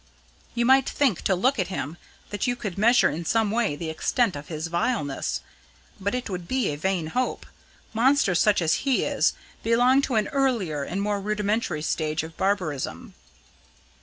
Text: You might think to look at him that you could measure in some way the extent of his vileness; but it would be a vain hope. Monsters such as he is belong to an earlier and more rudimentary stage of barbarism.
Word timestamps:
You 0.55 0.65
might 0.65 0.89
think 0.89 1.21
to 1.25 1.35
look 1.35 1.59
at 1.59 1.67
him 1.67 1.95
that 2.31 2.47
you 2.47 2.55
could 2.55 2.75
measure 2.75 3.11
in 3.11 3.23
some 3.23 3.51
way 3.51 3.75
the 3.75 3.91
extent 3.91 4.35
of 4.35 4.47
his 4.47 4.65
vileness; 4.65 5.41
but 5.99 6.15
it 6.15 6.27
would 6.27 6.47
be 6.47 6.69
a 6.69 6.75
vain 6.75 7.05
hope. 7.13 7.45
Monsters 7.93 8.39
such 8.41 8.63
as 8.63 8.73
he 8.81 9.03
is 9.03 9.33
belong 9.61 10.01
to 10.01 10.15
an 10.15 10.27
earlier 10.29 10.81
and 10.83 11.03
more 11.03 11.21
rudimentary 11.21 11.83
stage 11.83 12.23
of 12.23 12.35
barbarism. 12.35 13.13